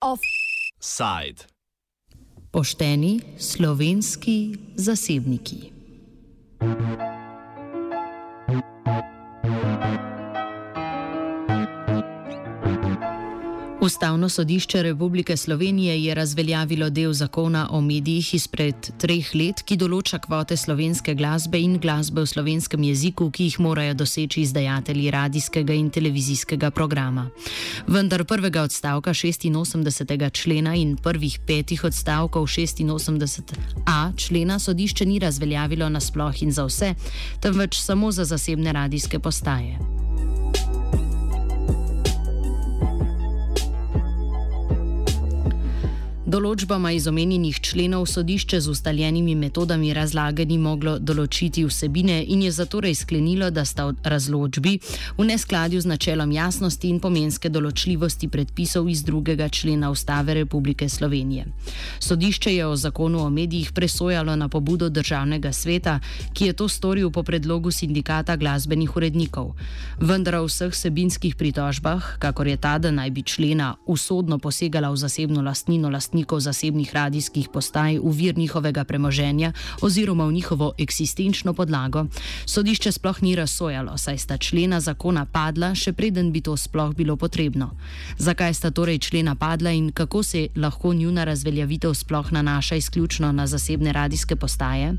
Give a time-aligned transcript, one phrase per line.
[0.00, 1.44] Offside.
[2.50, 5.81] Pošteni slovenski zasebniki.
[13.92, 20.16] Ustavno sodišče Republike Slovenije je razveljavilo del zakona o medijih izpred treh let, ki določa
[20.24, 25.90] kvote slovenske glasbe in glasbe v slovenskem jeziku, ki jih morajo doseči izdajatelji radijskega in
[25.92, 27.26] televizijskega programa.
[27.86, 30.30] Vendar prvega odstavka 86.
[30.40, 36.94] člena in prvih petih odstavkov 86a člena sodišče ni razveljavilo nasploh in za vse,
[37.44, 40.01] temveč samo za zasebne radijske postaje.
[46.32, 52.52] Določbama iz omenjenih členov sodišče z ustaljenimi metodami razlage ni moglo določiti vsebine in je
[52.56, 54.72] zatorej sklenilo, da sta razločbi
[55.18, 61.50] v neskladju z načelom jasnosti in pomenske določljivosti predpisov iz drugega člena Ustave Republike Slovenije.
[62.00, 65.98] Sodišče je o zakonu o medijih presojalo na pobudo državnega sveta,
[66.32, 69.52] ki je to storil po predlogu sindikata glasbenih urednikov.
[70.00, 74.96] Vendar o vseh sebinskih pritožbah, kakor je ta, da naj bi člena usodno posegala v
[75.04, 81.54] zasebno lastnino lastnika, lastnikov zasebnih radijskih postaj v vir njihovega premoženja oziroma v njihovo eksistenčno
[81.54, 82.06] podlago,
[82.46, 87.16] sodišče sploh ni razsojalo, saj sta člena zakona padla, še preden bi to sploh bilo
[87.16, 87.74] potrebno.
[88.18, 93.46] Zakaj sta torej člena padla in kako se lahko njuna razveljavitev sploh nanaša izključno na
[93.46, 94.94] zasebne radijske postaje?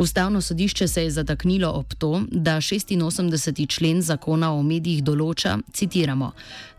[0.00, 3.68] Ustavno sodišče se je zataknilo ob to, da 86.
[3.68, 6.30] člen zakona o medijih določa, citiramo,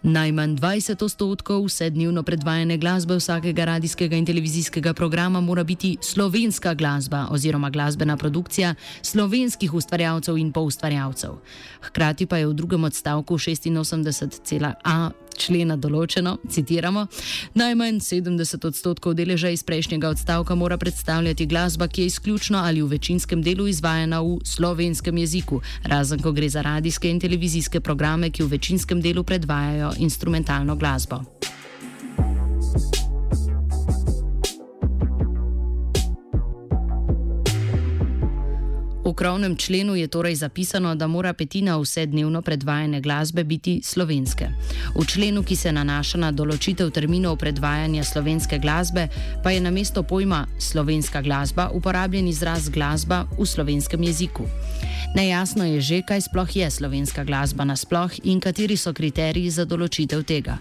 [0.01, 6.73] najmanj 20 odstotkov vse dnevno predvajane glasbe vsakega radijskega in televizijskega programa mora biti slovenska
[6.73, 11.37] glasba oziroma glasbena produkcija slovenskih ustvarjalcev in poustvarjalcev.
[11.81, 17.07] Hkrati pa je v drugem odstavku 86,a člena določeno, citiramo,
[17.57, 22.91] najmanj 70 odstotkov deleža iz prejšnjega odstavka mora predstavljati glasba, ki je izključno ali v
[22.95, 28.45] večinskem delu izvajana v slovenskem jeziku, razen ko gre za radijske in televizijske programe, ki
[28.45, 31.23] v večinskem delu predvajajo instrumentalno glasbo.
[39.11, 44.47] V krovnem členu je torej zapisano, da mora petina vse dnevno predvajane glasbe biti slovenske.
[44.95, 49.09] V členu, ki se nanaša na določitev terminov predvajanja slovenske glasbe,
[49.43, 54.47] pa je na mesto pojma slovenska glasba uporabljen izraz glasba v slovenskem jeziku.
[55.11, 60.23] Nejasno je že, kaj sploh je slovenska glasba nasploh in kateri so kriteriji za določitev
[60.23, 60.55] tega.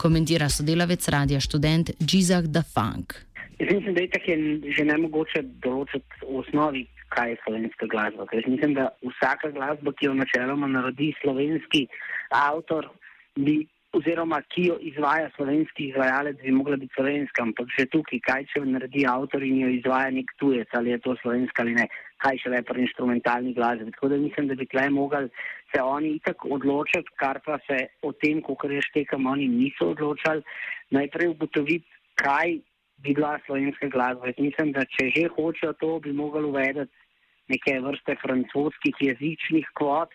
[0.00, 3.12] Komentira sodelavec radia študent Gizak Da Funk.
[3.60, 4.40] Mislim, da je tako
[4.72, 8.26] že ne mogoče določiti v osnovi, kaj je slovenska glasba.
[8.30, 11.86] Ker mislim, da vsaka glasba, ki jo načeloma naredi slovenski
[12.30, 12.88] avtor,
[13.36, 13.60] bi,
[13.92, 17.42] oziroma ki jo izvaja slovenski izvajalec, bi mogla biti slovenska.
[17.42, 21.16] Ampak že tukaj, kaj če naredi avtor in jo izvaja nek tujec, ali je to
[21.22, 21.88] slovenska ali ne,
[22.22, 23.90] kaj še le pri instrumentalni glasbi.
[23.96, 25.30] Tako da mislim, da bi tle mogli
[25.72, 30.42] se oni itak odločiti, kar pa se o tem, kako reštekam, oni niso odločali,
[30.90, 31.86] najprej ugotoviti,
[32.18, 32.58] kaj
[33.02, 34.32] bi bila slovenska glasba.
[34.38, 36.92] Mislim, da če že hočejo to, bi mogli uvedeti
[37.50, 40.14] neke vrste francoskih jezičnih kvot,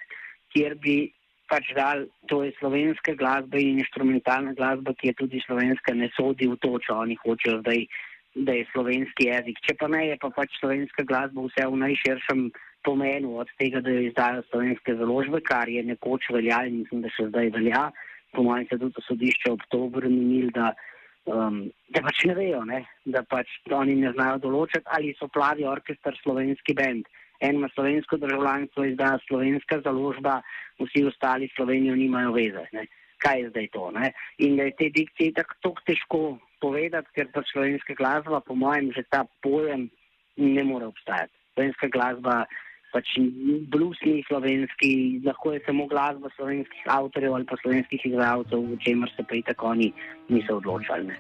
[0.53, 1.12] kjer bi
[1.51, 6.47] pač dal, to je slovenska glasba in instrumentalna glasba, ki je tudi slovenska, ne sodi
[6.50, 7.84] v to, če oni hočejo zdaj,
[8.47, 9.59] da je slovenski jezik.
[9.68, 12.50] Če pa ne, je pa pač slovenska glasba vse v najširšem
[12.85, 17.13] pomenu od tega, da jo izdajo slovenske založbe, kar je nekoč veljalo in mislim, da
[17.13, 17.85] še zdaj velja.
[18.35, 20.74] Po mojem se tudi sodišče oktober minil, da,
[21.25, 22.86] um, da pač ne vejo, ne?
[23.06, 27.08] da pač oni ne znajo določiti, ali so plavi orkester slovenski bend
[27.40, 30.41] en ima slovensko državljanstvo, izda slovenska založba,
[30.80, 32.66] vsi ostali Slovenijo nimajo veze.
[32.74, 32.86] Ne.
[33.18, 33.91] Kaj je zdaj to?
[33.91, 34.12] Ne?
[34.38, 39.04] In da je te dikcije tako težko povedati, ker pa slovenska glasba, po mojem, že
[39.10, 39.89] ta pojem
[40.38, 41.33] ne more obstajati.
[41.56, 42.44] Slovenska glasba,
[42.95, 43.18] pač
[43.74, 44.92] bluesni slovenski,
[45.25, 49.44] lahko je samo glasba slovenskih avtorjev ali pa slovenskih izvajalcev, v čemer se pa i
[49.44, 49.92] tako oni
[50.31, 51.12] niso odločali.
[51.12, 51.19] Ne.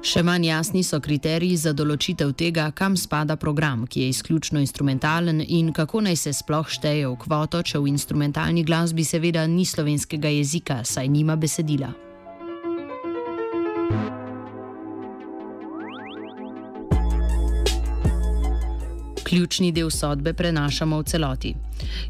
[0.00, 5.42] Še manj jasni so kriteriji za določitev tega, kam spada program, ki je izključno instrumentalen
[5.44, 10.32] in kako naj se sploh šteje v kvoto, če v instrumentalni glasbi seveda ni slovenskega
[10.38, 11.92] jezika, saj nima besedila.
[19.30, 21.54] Ključni del sodbe prenašamo v celoti.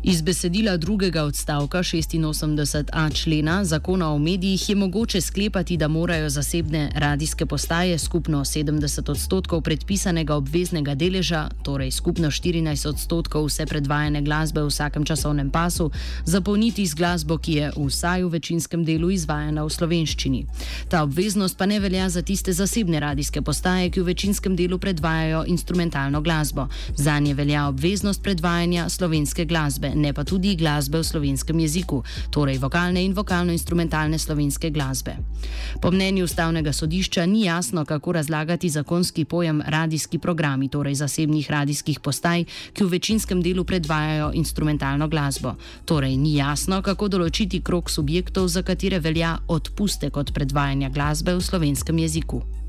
[0.03, 6.91] Iz besedila drugega odstavka 86a člena zakona o medijih je mogoče sklepati, da morajo zasebne
[6.95, 14.63] radijske postaje skupno 70 odstotkov predpisanega obveznega deleža, torej skupno 14 odstotkov vse predvajane glasbe
[14.63, 15.91] v vsakem časovnem pasu,
[16.25, 20.47] zapolniti z glasbo, ki je vsaj v večinskem delu izvajana v slovenščini.
[20.89, 25.45] Ta obveznost pa ne velja za tiste zasebne radijske postaje, ki v večinskem delu predvajajo
[25.47, 26.69] instrumentalno glasbo.
[26.97, 29.60] Za nje velja obveznost predvajanja slovenske glasbe,
[29.95, 35.17] ne pa tudi glasbe v slovenskem jeziku, torej vokalne in vokalno-instrumentalne slovenske glasbe.
[35.81, 42.01] Po mnenju ustavnega sodišča ni jasno, kako razlagati zakonski pojem radijski programi, torej zasebnih radijskih
[42.01, 45.55] postaj, ki v večinskem delu predvajajo instrumentalno glasbo.
[45.85, 51.41] Torej ni jasno, kako določiti krok subjektov, za katere velja odpustek od predvajanja glasbe v
[51.43, 52.60] slovenskem jeziku.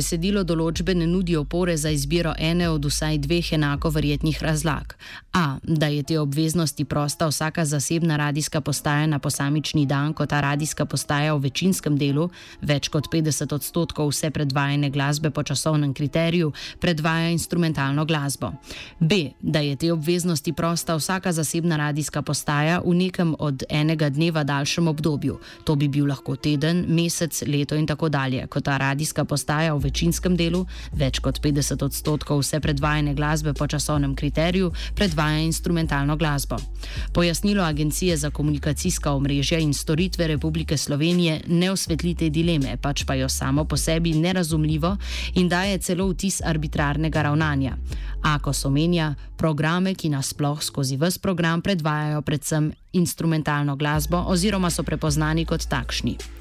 [0.00, 4.94] Besedilo določbe ne nudi opore za izbiro ene od vsaj dveh enako verjetnih razlag.
[5.36, 10.40] A, da je te obveznosti prosta vsaka zasebna radijska postaja na posamični dan, ko ta
[10.40, 12.30] radijska postaja v večinskem delu,
[12.64, 18.54] več kot 50 odstotkov vse predvajane glasbe po časovnem kriteriju, predvaja instrumentalno glasbo.
[19.00, 24.46] B, da je te obveznosti prosta vsaka zasebna radijska postaja v nekem od enega dneva
[24.48, 25.36] daljšem obdobju.
[25.68, 29.89] To bi bil lahko teden, mesec, leto in tako dalje, ko ta radijska postaja v
[29.90, 30.64] večinskem delu,
[30.94, 36.56] več kot 50 odstotkov vse predvajane glasbe po časovnem kriteriju predvaja instrumentalno glasbo.
[37.12, 43.18] Pojasnilo Agencije za komunikacijska omrežja in storitve Republike Slovenije ne osvetli te dileme, pač pa
[43.18, 44.96] jo samo po sebi nerazumljivo
[45.34, 47.76] in daje celo vtis arbitrarnega ravnanja.
[48.22, 54.82] Ako so menja, programe, ki nasploh skozi vse program predvajajo predvsem instrumentalno glasbo oziroma so
[54.82, 56.39] prepoznani kot takšni.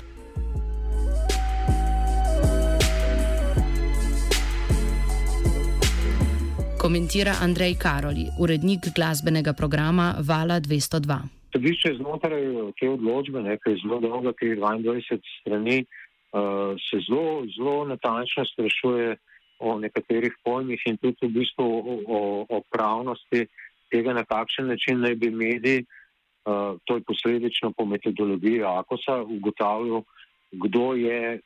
[6.80, 11.18] Komentira Andrej Karoli, urednik glasbenega programa Vala 202.
[11.52, 12.44] Sodišče znotraj
[12.80, 18.46] te odločbe, ki je zelo dolga, ki je 22 strani, uh, se zelo, zelo natančno
[18.54, 19.18] sprašuje
[19.60, 23.44] o nekaterih pojmih in tudi v bistvu o, o, o pravnosti
[23.92, 30.06] tega, na kakšen način naj bi mediji, uh, to je posledično po metodologiji AKOS-a, ugotavljal,
[30.52, 31.40] kdo je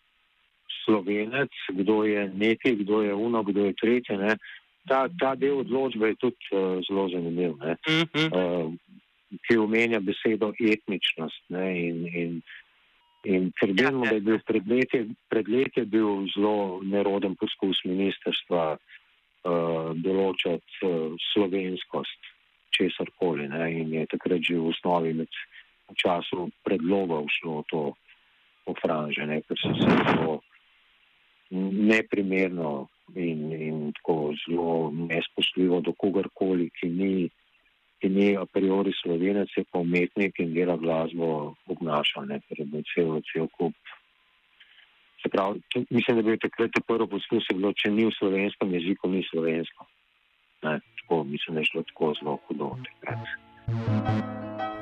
[0.85, 4.17] slovenec, kdo je neki, kdo je uno, kdo je tretje.
[4.17, 4.37] Ne?
[4.87, 8.27] Ta, ta del odločbe je tudi uh, zelo zanimiv, uh -huh.
[8.31, 8.73] uh,
[9.47, 11.43] ki omenja besedo etničnost.
[11.49, 12.41] Ne, in, in,
[13.23, 18.77] in trdimo, ja, da je bil pred leti, pred leti bil zelo neroden poskus ministrstva
[18.77, 22.19] uh, določati uh, slovenskost
[22.77, 23.45] česar koli.
[23.81, 25.29] In je takrat že v osnovi med
[25.95, 27.93] času predloga šlo to
[28.65, 30.41] ofranže, ker so se zelo
[31.91, 37.29] neprimerno in, in tako zelo nespoštljivo do kogarkoli, ki ni,
[38.01, 42.83] ki ni a priori slovenec, je pa umetnik in dela glasbo obnaša, ne, ker je
[42.93, 43.75] cel, cel kup.
[45.21, 49.23] Se pravi, mislim, da bi takrat prvo poskus bilo, če ni v slovenskem jeziku, ni
[49.29, 49.87] slovensko.
[50.63, 54.72] Ne, tako, mislim, da je šlo tako zelo hudo takrat.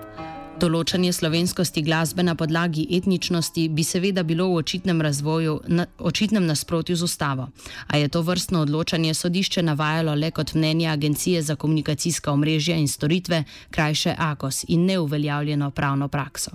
[0.61, 6.93] Določanje slovenskosti glasbe na podlagi etničnosti bi seveda bilo v očitnem razvoju, na, očitnem nasprotju
[6.99, 7.47] z ustavo.
[7.89, 12.85] A je to vrstno odločanje sodišče navajalo le kot mnenje Agencije za komunikacijska omrežja in
[12.87, 13.41] storitve,
[13.73, 16.51] krajše AKOS in neuveljavljeno pravno prakso.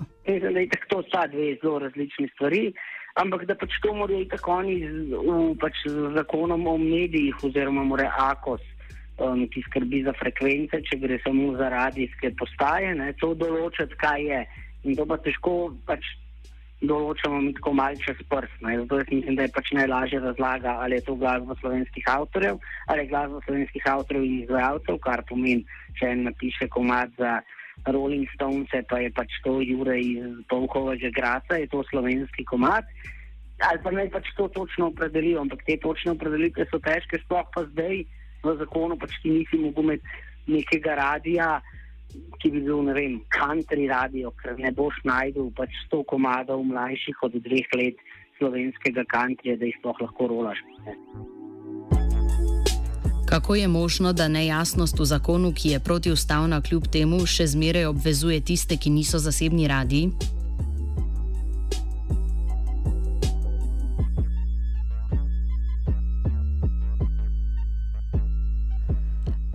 [0.87, 2.71] To sta dve zelo različni stvari,
[3.19, 5.19] ampak da pač to morajo tako oni z,
[5.59, 8.63] pač z zakonom o medijih oziroma mora AKOS
[9.17, 14.23] um, ki skrbi za frekvence, če gre samo za radijske postaje, ne, to določiti, kaj
[14.29, 14.41] je.
[14.85, 15.57] In to pa težko
[15.89, 16.05] pač
[16.77, 18.61] določamo mi tako malce čez prst.
[18.61, 18.77] Ne.
[18.83, 23.11] Zato mislim, da je pač najlažje razlaga, ali je to glasba slovenskih avtorjev, ali je
[23.11, 25.65] glasba slovenskih avtorjev in izvajalcev, kar pomeni,
[25.97, 27.39] če en napiše komat za
[27.89, 32.85] Rolling Stones, pa je pač to Jure iz Polkovega Graca, je to slovenski komat.
[33.57, 37.65] Ali pa naj pač to točno opredelijo, ampak te točne opredelitve so težke, sploh pa
[37.73, 38.05] zdaj
[38.43, 41.61] v zakonu pač ti nisi mogel imeti nekega radija,
[42.41, 47.23] ki bi bil, ne vem, country radio, ker ne boš najdel pač sto komadov mlajših
[47.27, 47.99] od dveh let
[48.37, 50.61] slovenskega countryja, da jih sploh lahko rolaš.
[50.85, 50.95] Ne.
[53.27, 58.39] Kako je možno, da nejasnost v zakonu, ki je protiustavna kljub temu, še zmeraj obvezuje
[58.39, 60.36] tiste, ki niso zasebni radiji?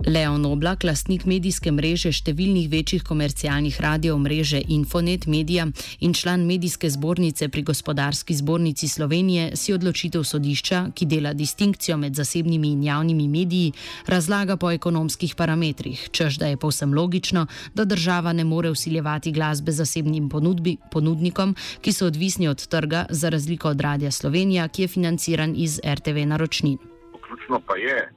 [0.05, 5.63] Leon Oblak, lastnik medijske mreže številnih večjih komercialnih radio mreže Infonet Media
[6.03, 12.19] in član medijske zbornice pri gospodarski zbornici Slovenije, si odločitev sodišča, ki dela distinkcijo med
[12.19, 13.71] zasebnimi in javnimi mediji,
[14.11, 19.71] razlaga po ekonomskih parametrih, čež da je povsem logično, da država ne more usiljevati glasbe
[19.71, 24.91] zasebnim ponudbi, ponudnikom, ki so odvisni od trga, za razliko od Radia Slovenija, ki je
[24.99, 26.77] financiran iz RTV naročnin.
[27.23, 28.11] Ključno pa je,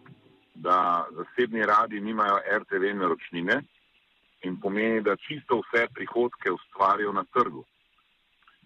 [0.56, 3.62] da zasebni radi nimajo RTV naročnine
[4.42, 7.64] in pomeni, da čisto vse prihodke ustvarijo na trgu.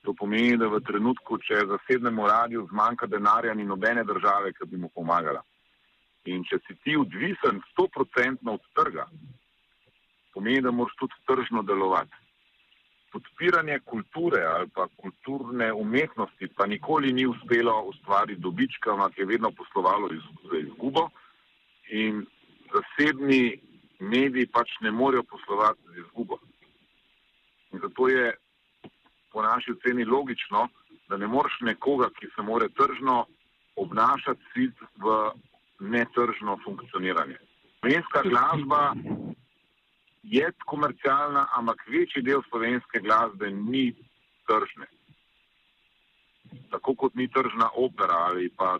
[0.02, 4.80] To pomeni, da v trenutku, če zasebnemu radiju zmanjka denarja, ni nobene države, ki bi
[4.80, 5.42] mu pomagala.
[6.24, 9.06] In če si ti odvisen 100% od trga,
[10.34, 12.16] pomeni, da moraš tudi tržno delovati.
[13.12, 19.50] Podpiranje kulture ali pa kulturne umetnosti pa nikoli ni uspelo ustvariti dobička, ampak je vedno
[19.50, 21.08] poslovalo z izgubo
[21.90, 22.26] in
[22.72, 23.60] zasebni
[24.00, 26.38] mediji pač ne morejo poslovati z izgubo.
[27.72, 28.34] In zato je
[29.32, 30.68] po naši oceni logično,
[31.08, 33.26] da ne moreš nekoga, ki se more tržno
[33.76, 35.32] obnašati, sit v
[35.80, 37.38] netržno funkcioniranje.
[37.80, 38.94] Slovenska glasba
[40.22, 43.94] je komercialna, ampak večji del slovenske glasbe ni
[44.46, 44.86] tržne.
[46.70, 48.78] Tako kot ni tržna opera ali pa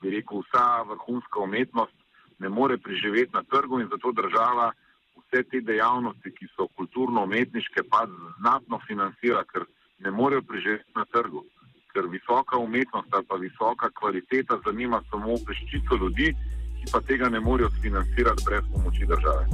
[0.00, 1.99] bi rekel vsa vrhunska umetnost,
[2.40, 4.72] ne more preživeti na trgu in zato država
[5.18, 8.06] vse te dejavnosti, ki so kulturno-umetniške, pa
[8.40, 9.64] znatno financira, ker
[9.98, 11.44] ne morejo preživeti na trgu.
[11.92, 16.34] Ker visoka umetnost ali pa visoka kvaliteta zanima samo peščico ljudi,
[16.78, 19.44] ki pa tega ne morejo financirati brez pomoči države.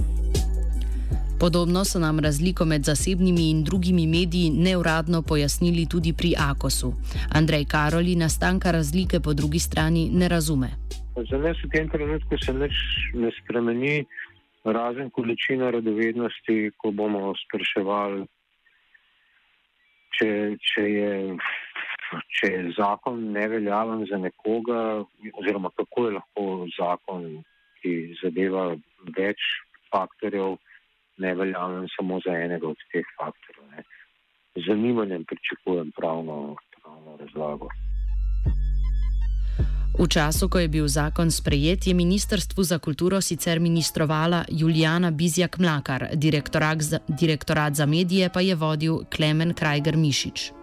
[1.41, 6.95] Podobno so nam razliko med zasebnimi in drugimi mediji neuradno pojasnili tudi pri Akosu.
[7.33, 10.71] Andrej Karoli nastanka razlike po drugi strani ne razume.
[11.17, 12.77] Za nas v tem trenutku se nič
[13.17, 14.05] ne spremeni,
[14.69, 18.27] razen količina radovednosti, ko bomo spraševali,
[20.19, 20.29] če,
[20.61, 21.13] če, je,
[22.37, 25.07] če je zakon neveljaven za nekoga,
[25.41, 26.47] oziroma kako je lahko
[26.77, 27.27] zakon,
[27.81, 28.69] ki zadeva
[29.17, 29.41] več
[29.89, 30.59] faktorjev,
[31.17, 33.89] neveljaven samo za enega od teh faktorjev.
[34.57, 37.73] Z zanimanjem pričakujem pravno, pravno razlago.
[39.97, 45.59] V času, ko je bil zakon sprejet, je Ministrstvu za kulturo sicer ministrovala Julijana Bizjak
[45.59, 50.56] Mlakar, direktorat za, direktorat za medije pa je vodil Klemen Krajger Mišič.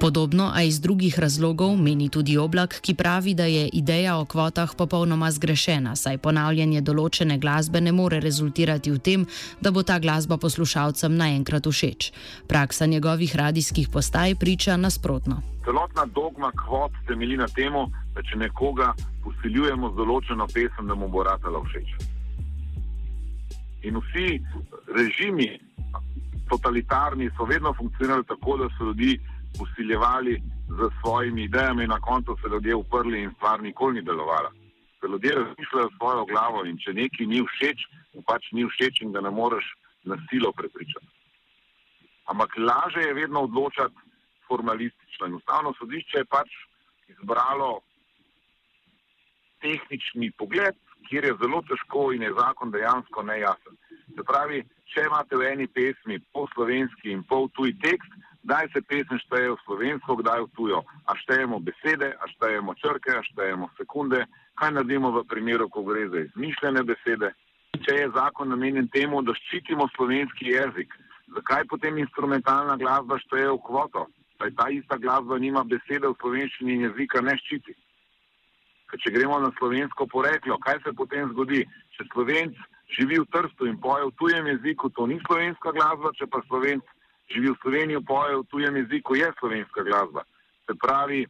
[0.00, 4.74] Podobno, a iz drugih razlogov, meni tudi oblak, ki pravi, da je ideja o kvotah
[4.76, 9.24] popolnoma zgrešena, saj ponavljanje določene glasbe ne more rezultirati v tem,
[9.60, 12.10] da bo ta glasba poslušalcem naenkrat všeč.
[12.48, 15.40] Praksa njegovih radijskih postaj priča nasprotno.
[15.64, 17.72] Celotna dogma kvot temelji na tem,
[18.12, 18.92] da če nekoga
[19.24, 21.96] posiljujemo z določeno pesem, da mu bo ratala všeč.
[23.88, 24.42] In vsi
[24.92, 25.48] režimi,
[26.52, 29.16] totalitarni, so vedno funkcionirali tako, da so ljudi
[29.60, 34.50] usiljevali z svojimi idejami, in na koncu se ljudje uprli in stvar nikoli ni delovala.
[35.00, 37.78] Ker ljudje razmišljajo svojo glavo in če neki ni všeč,
[38.14, 39.64] mu pač ni všeč in ga ne moreš
[40.04, 41.06] na silo prepričati.
[42.26, 43.94] Ampak laže je vedno odločati
[44.48, 45.26] formalistično.
[45.26, 46.50] In ustavno sodišče je pač
[47.08, 47.80] izbralo
[49.60, 50.76] tehnični pogled,
[51.08, 53.76] kjer je zelo težko in je zakon dejansko nejasen.
[54.14, 58.10] Se pravi, če imate v eni pesmi pol slovenski in pol tuj tekst,
[58.46, 60.78] kdaj se pesem šteje v slovensko, kdaj v tujo.
[61.10, 64.22] A štejemo besede, a štejemo črke, a štejemo sekunde,
[64.54, 67.34] kaj naredimo v primeru, ko gre za izmišljene besede.
[67.82, 70.94] Če je zakon namenjen temu, da ščitimo slovenski jezik,
[71.34, 74.06] zakaj potem instrumentalna glasba šteje v kvoto?
[74.38, 77.74] Saj ta ista glasba nima besede v slovenščini in jezika ne ščiti.
[78.86, 81.64] Ker če gremo na slovensko poreklo, kaj se potem zgodi?
[81.98, 82.54] Če slovenc
[82.94, 86.86] živi v Trstu in poje v tujem jeziku, to ni slovenska glasba, če pa slovenc
[87.30, 90.22] živi v Sloveniji, poje v tujem jeziku, je slovenska glasba.
[90.66, 91.26] Se pravi,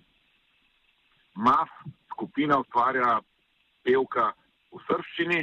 [1.36, 1.68] MAF
[2.12, 3.20] skupina ustvarja
[3.84, 4.32] pevka
[4.72, 5.40] v srščini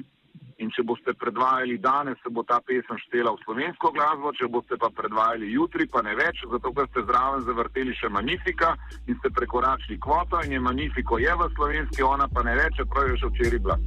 [0.62, 4.77] in če boste predvajali danes, se bo ta pesem štela v slovensko glasbo, če boste
[4.81, 8.74] pa predvajali jutri, pa ne več, zato ker ste zraven zavrteli še Magnifica
[9.07, 13.13] in ste prekoračili kvoto in je Magnifico je v slovenski, ona pa ne več, čeprav
[13.13, 13.77] je še včeraj bila.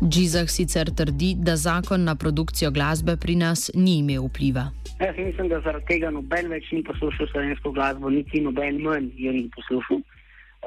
[0.00, 4.70] Džizah sicer trdi, da zakon na produkcijo glasbe pri nas ni imel vpliva.
[5.00, 9.32] Jaz mislim, da zaradi tega noben več ni poslušal slovensko glasbo, niti noben manj je
[9.32, 10.00] ni poslušal.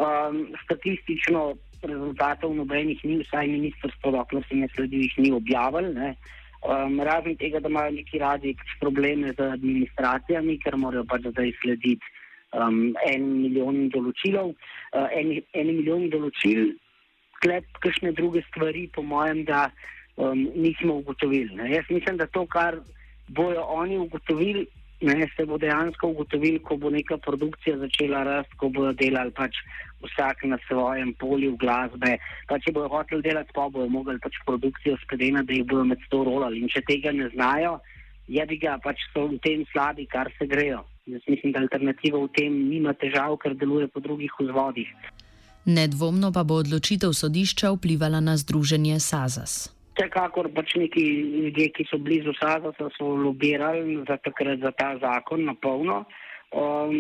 [0.06, 1.42] Um, statistično
[1.82, 5.90] rezultatov nobenih ni, vsaj ministrstvo, dokler se ne sledi, jih ni objavil.
[5.98, 11.56] Um, razen tega, da imajo neki radi pač probleme z administracijami, ker morajo pač zdaj
[11.64, 12.14] slediti
[12.54, 14.54] um, en milijon določilov.
[14.94, 16.76] Uh, en, en milijon določil
[17.44, 19.68] sklep kakšne druge stvari, po mojem, da
[20.16, 21.56] um, nismo ugotovili.
[21.56, 21.76] Ne.
[21.76, 22.80] Jaz mislim, da to, kar
[23.28, 24.66] bojo oni ugotovili,
[25.02, 29.60] ne, se bo dejansko ugotovili, ko bo neka produkcija začela rasti, ko bodo delali pač
[30.04, 32.16] vsak na svojem polju glasbe.
[32.48, 36.08] Pa če bojo hoteli delati, pa bojo mogli pač produkcijo skleniti, da jih bodo med
[36.08, 36.64] sto rolali.
[36.64, 37.80] In če tega ne znajo,
[38.32, 40.86] je bi ga pač so v tem slabi, kar se grejo.
[41.12, 44.88] Jaz mislim, da alternativa v tem nima težav, ker deluje po drugih vzvodih.
[45.66, 49.72] Nedvomno pa bo odločitev sodišča vplivala na združenje Sazas.
[49.96, 51.04] Vsekakor pač neki
[51.46, 56.04] ljudje, ki so blizu Sazasa, so lobirali za, takrat, za ta zakon na polno.
[56.54, 56.92] Um,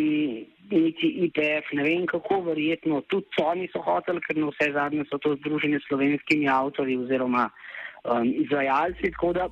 [0.71, 5.19] niti IPF, ne vem kako, verjetno tudi oni so hoteli, ker na vse zadnje so
[5.21, 9.11] to združenje s slovenskimi avtori oziroma um, izvajalci.
[9.11, 9.49] Tako da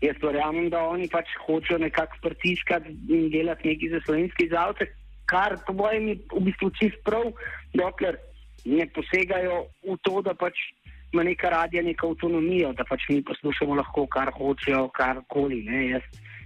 [0.00, 4.88] jaz verjamem, da oni pač hočejo nekako pritiskati in delati nekaj za slovenske izvajalce,
[5.26, 7.32] kar po mojem je v bistvu čist prav,
[7.74, 8.20] dokler
[8.64, 10.58] ne posegajo v to, da pač
[11.12, 15.62] ima neka radija neko avtonomijo, da pač mi poslušamo lahko, kar hočejo, karkoli.
[15.90, 16.02] Jaz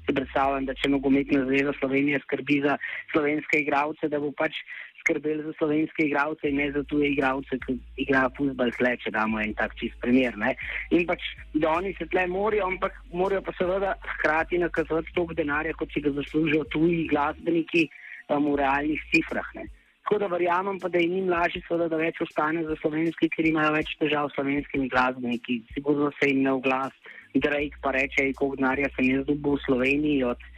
[0.07, 2.77] si predstavljam, da če nogometna zveza Slovenije skrbi za
[3.13, 4.61] slovenske igralce, da bo pač
[5.01, 9.41] skrbel za slovenske igralce in ne za tuje igralce, ki igrajo futbol tle, če damo
[9.41, 10.37] en tak čist primer.
[10.37, 10.55] Ne?
[10.93, 15.77] In pač, da oni se tle morajo, ampak morajo pa seveda hkrati nakazati toliko denarja,
[15.79, 17.89] kot si ga zaslužijo tuji glasbeniki
[18.29, 19.49] um, v realnih cifrah.
[19.57, 19.69] Ne?
[20.09, 23.45] Tako da verjamem, pa, da je njim lažje, seveda, da več ostane za slovenski, ker
[23.45, 25.59] imajo več težav s slovenskimi glasbeniki.
[25.75, 26.97] Sigurno se jim ne oglas,
[27.35, 30.49] Drake pa reče, koliko denarja sem jaz dobil v Sloveniji od,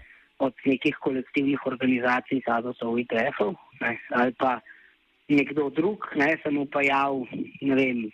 [0.47, 3.59] od nekih kolektivnih organizacij, SADOS-ov, ITF-ov
[4.15, 4.61] ali pa
[5.35, 7.19] nekdo drug, ne, sem mu pa jav,
[7.61, 8.07] ne vem,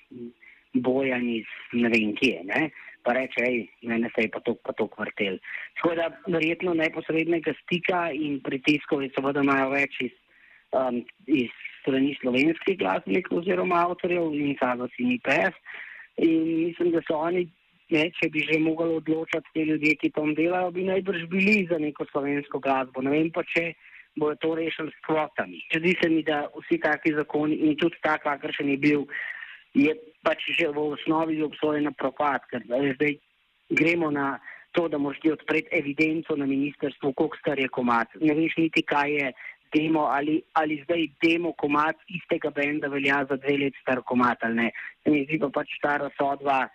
[0.72, 2.46] bojan iz ne vem kje.
[2.48, 2.70] Ne.
[3.04, 5.36] Pa reče, hej, mene se je pa to, pa to kvartel.
[5.76, 10.22] Tako da verjetno neposrednega stika in pritiskov je seveda imajo več iz
[10.73, 15.58] um, iz strani slovenskih glasbenikov oziroma avtorjev in Savas in IPS.
[16.16, 17.44] In mislim, da so oni,
[17.92, 21.78] ne, če bi že mogli odločati te ljudje, ki tam delajo, bi najbrž bili za
[21.78, 23.04] neko slovensko glasbo.
[23.04, 23.75] Ne vem pa, če
[24.16, 25.61] bojo to rešili s kvotami.
[25.75, 29.06] Zdi se mi, da vsi taki zakoni in tudi tak, kakršen je bil,
[29.76, 29.92] je
[30.25, 33.18] pač že v osnovi obsojen na propad, ker zdaj
[33.68, 34.38] gremo na
[34.73, 38.08] to, da moraš ti odpreti evidenco na ministrstvu, koliko star je komat.
[38.21, 39.28] Ne veš niti, kaj je
[39.74, 44.54] demo ali, ali zdaj demo komat istega benda velja za dve let star komat ali
[44.54, 44.70] ne.
[45.02, 46.66] Se mi zdi pa pač ta razsodba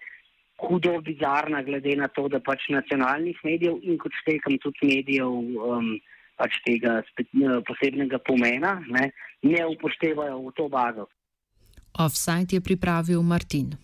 [0.61, 5.95] hudo bizarna glede na to, da pač nacionalnih medijev in kot štekam tudi medijev um,
[6.37, 7.29] pač tega spet,
[7.67, 9.11] posebnega pomena ne,
[9.43, 11.07] ne upoštevajo v to bazo.
[11.99, 13.75] Offside je pripravil Martin.